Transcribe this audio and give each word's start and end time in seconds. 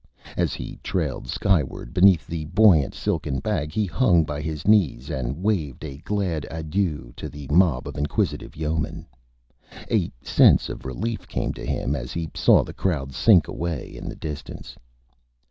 As 0.35 0.55
he 0.55 0.79
trailed 0.81 1.27
Skyward 1.27 1.93
beneath 1.93 2.25
the 2.25 2.45
buoyant 2.45 2.95
silken 2.95 3.37
Bag 3.37 3.71
he 3.71 3.85
hung 3.85 4.23
by 4.23 4.41
his 4.41 4.67
Knees 4.67 5.11
and 5.11 5.43
waved 5.43 5.85
a 5.85 5.99
glad 5.99 6.47
Adieu 6.49 7.13
to 7.15 7.29
the 7.29 7.47
Mob 7.51 7.87
of 7.87 7.95
Inquisitive 7.99 8.55
Yeomen. 8.55 9.05
A 9.91 10.11
Sense 10.23 10.69
of 10.69 10.85
Relief 10.85 11.27
came 11.27 11.53
to 11.53 11.63
him 11.63 11.95
as 11.95 12.13
he 12.13 12.31
saw 12.33 12.63
the 12.63 12.73
Crowd 12.73 13.13
sink 13.13 13.47
away 13.47 13.95
in 13.95 14.09
the 14.09 14.15
Distance. 14.15 14.75